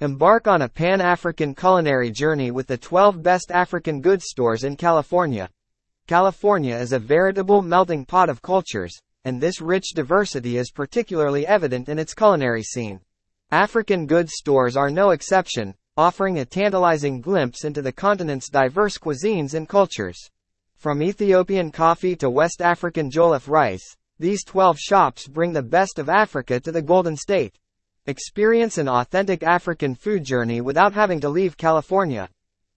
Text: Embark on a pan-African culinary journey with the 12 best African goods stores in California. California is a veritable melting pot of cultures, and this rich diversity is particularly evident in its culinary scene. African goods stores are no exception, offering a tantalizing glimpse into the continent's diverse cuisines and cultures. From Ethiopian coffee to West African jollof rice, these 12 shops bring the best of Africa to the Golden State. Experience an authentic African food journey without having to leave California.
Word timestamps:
Embark 0.00 0.46
on 0.46 0.60
a 0.60 0.68
pan-African 0.68 1.54
culinary 1.54 2.10
journey 2.10 2.50
with 2.50 2.66
the 2.66 2.76
12 2.76 3.22
best 3.22 3.50
African 3.50 4.02
goods 4.02 4.26
stores 4.26 4.62
in 4.62 4.76
California. 4.76 5.48
California 6.06 6.76
is 6.76 6.92
a 6.92 6.98
veritable 6.98 7.62
melting 7.62 8.04
pot 8.04 8.28
of 8.28 8.42
cultures, 8.42 8.94
and 9.24 9.40
this 9.40 9.62
rich 9.62 9.94
diversity 9.94 10.58
is 10.58 10.70
particularly 10.70 11.46
evident 11.46 11.88
in 11.88 11.98
its 11.98 12.12
culinary 12.12 12.62
scene. 12.62 13.00
African 13.50 14.06
goods 14.06 14.32
stores 14.34 14.76
are 14.76 14.90
no 14.90 15.12
exception, 15.12 15.74
offering 15.96 16.40
a 16.40 16.44
tantalizing 16.44 17.22
glimpse 17.22 17.64
into 17.64 17.80
the 17.80 17.90
continent's 17.90 18.50
diverse 18.50 18.98
cuisines 18.98 19.54
and 19.54 19.66
cultures. 19.66 20.28
From 20.74 21.02
Ethiopian 21.02 21.72
coffee 21.72 22.16
to 22.16 22.28
West 22.28 22.60
African 22.60 23.10
jollof 23.10 23.48
rice, 23.48 23.96
these 24.18 24.44
12 24.44 24.78
shops 24.78 25.26
bring 25.26 25.54
the 25.54 25.62
best 25.62 25.98
of 25.98 26.10
Africa 26.10 26.60
to 26.60 26.70
the 26.70 26.82
Golden 26.82 27.16
State. 27.16 27.56
Experience 28.08 28.78
an 28.78 28.88
authentic 28.88 29.42
African 29.42 29.96
food 29.96 30.22
journey 30.22 30.60
without 30.60 30.92
having 30.92 31.18
to 31.22 31.28
leave 31.28 31.56
California. 31.56 32.28